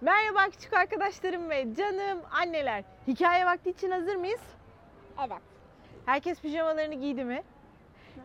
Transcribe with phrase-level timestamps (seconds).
[0.00, 2.84] Merhaba küçük arkadaşlarım ve canım anneler.
[3.06, 4.40] Hikaye vakti için hazır mıyız?
[5.18, 5.38] Evet.
[6.06, 7.42] Herkes pijamalarını giydi mi?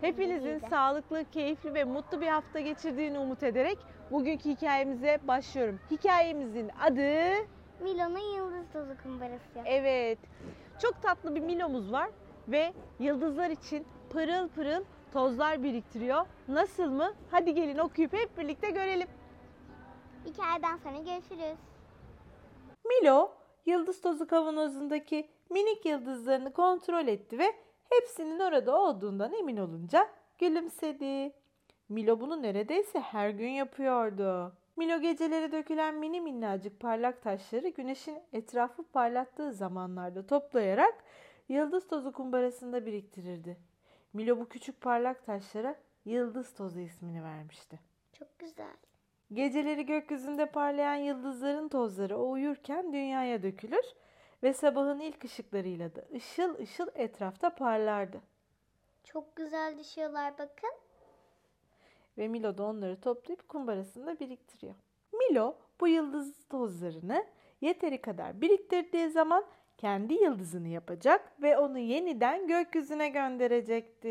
[0.02, 0.68] Hepinizin giydi.
[0.70, 3.78] sağlıklı, keyifli ve mutlu bir hafta geçirdiğini umut ederek
[4.12, 5.80] bugünkü hikayemize başlıyorum.
[5.92, 7.32] Hikayemizin adı
[7.80, 9.60] Milo'nun yıldız tozu kumbarası.
[9.66, 10.20] evet.
[10.82, 12.10] Çok tatlı bir Milo'muz var
[12.48, 14.84] ve yıldızlar için pırıl pırıl
[15.14, 16.26] tozlar biriktiriyor.
[16.48, 17.14] Nasıl mı?
[17.32, 19.08] Hadi gelin okuyup hep birlikte görelim.
[20.26, 21.58] Hikayeden sonra görüşürüz.
[22.86, 23.32] Milo,
[23.66, 27.56] yıldız tozu kavanozundaki minik yıldızlarını kontrol etti ve
[27.90, 31.34] hepsinin orada olduğundan emin olunca gülümsedi.
[31.90, 34.54] Milo bunu neredeyse her gün yapıyordu.
[34.76, 41.04] Milo geceleri dökülen mini minnacık parlak taşları güneşin etrafı parlattığı zamanlarda toplayarak
[41.50, 43.58] yıldız tozu kumbarasında biriktirirdi.
[44.14, 47.80] Milo bu küçük parlak taşlara yıldız tozu ismini vermişti.
[48.14, 48.76] Çok güzel.
[49.34, 53.86] Geceleri gökyüzünde parlayan yıldızların tozları o uyurken dünyaya dökülür
[54.44, 58.22] ve sabahın ilk ışıklarıyla da ışıl ışıl etrafta parlardı.
[59.04, 60.72] Çok güzel düşüyorlar bakın.
[62.18, 64.76] Ve Milo da onları toplayıp kumbarasında biriktiriyor.
[65.14, 67.26] Milo bu yıldız tozlarını
[67.62, 69.46] yeteri kadar biriktirdiği zaman
[69.78, 74.10] kendi yıldızını yapacak ve onu yeniden gökyüzüne gönderecekti.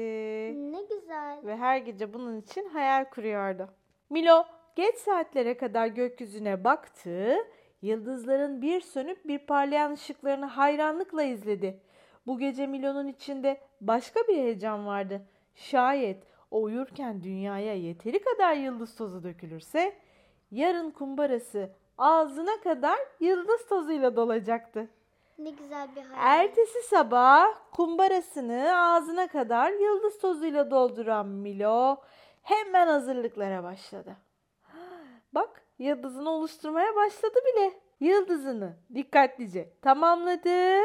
[0.73, 1.39] Ne güzel.
[1.47, 3.69] ve her gece bunun için hayal kuruyordu.
[4.11, 4.45] Milo
[4.77, 7.37] geç saatlere kadar gökyüzüne baktı,
[7.83, 11.81] yıldızların bir sönüp bir parlayan ışıklarını hayranlıkla izledi.
[12.27, 15.23] Bu gece Milo'nun içinde başka bir heyecan vardı.
[15.55, 19.97] Şayet o uyurken dünyaya yeteri kadar yıldız tozu dökülürse,
[20.51, 24.89] yarın kumbarası ağzına kadar yıldız tozuyla dolacaktı.
[25.39, 26.45] Ne güzel bir hayal.
[26.45, 31.97] Ertesi sabah kumbarasını ağzına kadar yıldız tozuyla dolduran Milo
[32.43, 34.17] hemen hazırlıklara başladı.
[35.33, 37.73] Bak yıldızını oluşturmaya başladı bile.
[38.01, 40.79] Yıldızını dikkatlice tamamladı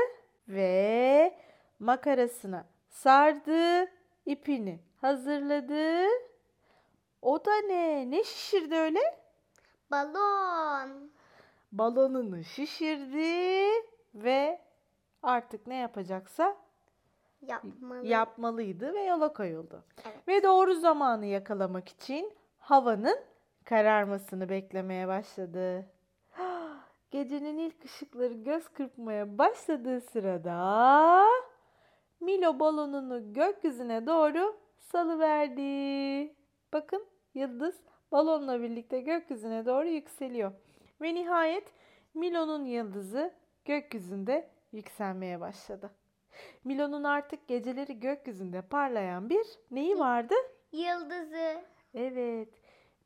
[0.47, 1.37] ve
[1.79, 3.87] makarasına sardı,
[4.25, 6.07] ipini hazırladı.
[7.21, 8.11] O da ne?
[8.11, 8.99] Ne şişirdi öyle?
[9.91, 11.11] Balon.
[11.71, 13.69] balonunu şişirdi
[14.15, 14.61] ve
[15.23, 16.57] artık ne yapacaksa
[17.41, 18.07] Yapmalı.
[18.07, 19.83] yapmalıydı ve yola koyuldu.
[20.05, 20.27] Evet.
[20.27, 23.19] Ve doğru zamanı yakalamak için havanın
[23.67, 25.85] kararmasını beklemeye başladı.
[27.11, 31.25] Gecenin ilk ışıkları göz kırpmaya başladığı sırada
[32.19, 36.35] Milo balonunu gökyüzüne doğru salıverdi.
[36.73, 37.75] Bakın yıldız
[38.11, 40.51] balonla birlikte gökyüzüne doğru yükseliyor.
[41.01, 41.67] Ve nihayet
[42.13, 43.33] Milo'nun yıldızı
[43.65, 45.91] gökyüzünde yükselmeye başladı.
[46.63, 50.35] Milo'nun artık geceleri gökyüzünde parlayan bir neyi vardı?
[50.71, 51.61] Yıldızı.
[51.93, 52.49] Evet.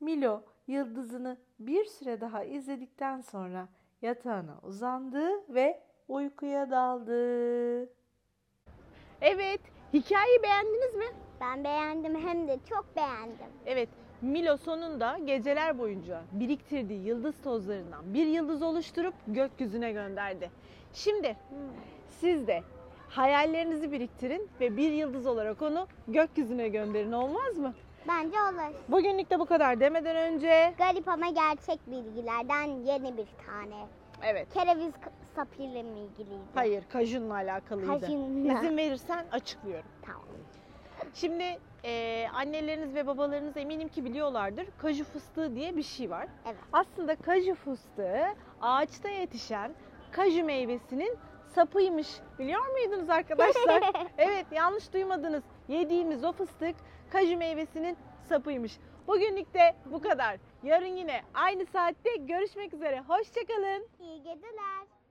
[0.00, 3.68] Milo yıldızını bir süre daha izledikten sonra
[4.02, 7.82] yatağına uzandı ve uykuya daldı.
[9.20, 9.60] Evet,
[9.92, 11.04] hikayeyi beğendiniz mi?
[11.40, 13.46] Ben beğendim hem de çok beğendim.
[13.66, 13.88] Evet,
[14.22, 20.50] Milo sonunda geceler boyunca biriktirdiği yıldız tozlarından bir yıldız oluşturup gökyüzüne gönderdi.
[20.92, 21.36] Şimdi
[22.08, 22.62] siz de
[23.08, 27.74] hayallerinizi biriktirin ve bir yıldız olarak onu gökyüzüne gönderin olmaz mı?
[28.08, 28.74] Bence olur.
[28.88, 33.86] Bugünlük de bu kadar demeden önce Garip ama gerçek bilgilerden yeni bir tane.
[34.22, 34.92] evet Kereviz
[35.36, 36.42] sapıyla mı ilgiliydi?
[36.54, 38.00] hayır kajunla alakalıydı.
[38.00, 38.52] Kajunla.
[38.52, 39.90] İzin verirsen açıklıyorum.
[40.06, 40.22] Tamam.
[41.14, 44.66] Şimdi e, anneleriniz ve babalarınız eminim ki biliyorlardır.
[44.78, 46.26] Kaju fıstığı diye bir şey var.
[46.46, 46.56] Evet.
[46.72, 48.24] Aslında kaju fıstığı
[48.60, 49.72] ağaçta yetişen
[50.12, 51.16] kaju meyvesinin
[51.54, 52.08] sapıymış.
[52.38, 53.82] Biliyor muydunuz arkadaşlar?
[54.18, 55.42] evet yanlış duymadınız.
[55.68, 56.76] Yediğimiz o fıstık
[57.10, 57.96] kaju meyvesinin
[58.28, 58.78] sapıymış.
[59.06, 60.36] Bugünlük de bu kadar.
[60.62, 63.00] Yarın yine aynı saatte görüşmek üzere.
[63.00, 63.86] Hoşçakalın.
[64.00, 65.01] İyi geceler.